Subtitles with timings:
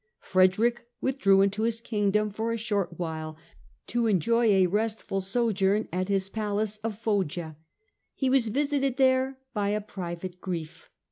[0.21, 3.37] Frederick withdrew into his Kingdom for a short while
[3.85, 7.55] to enjoy a restful sojourn at his palace of Foggia.
[8.15, 10.89] He was visited there by a private grief.